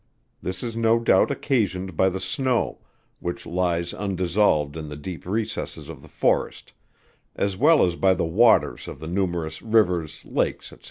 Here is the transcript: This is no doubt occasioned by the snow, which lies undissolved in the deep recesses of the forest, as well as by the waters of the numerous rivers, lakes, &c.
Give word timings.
This 0.41 0.63
is 0.63 0.75
no 0.75 0.97
doubt 0.99 1.29
occasioned 1.29 1.95
by 1.95 2.09
the 2.09 2.19
snow, 2.19 2.79
which 3.19 3.45
lies 3.45 3.93
undissolved 3.93 4.75
in 4.75 4.89
the 4.89 4.95
deep 4.95 5.27
recesses 5.27 5.89
of 5.89 6.01
the 6.01 6.07
forest, 6.07 6.73
as 7.35 7.55
well 7.55 7.85
as 7.85 7.95
by 7.95 8.15
the 8.15 8.25
waters 8.25 8.87
of 8.87 8.99
the 8.99 9.05
numerous 9.05 9.61
rivers, 9.61 10.25
lakes, 10.25 10.71
&c. 10.71 10.77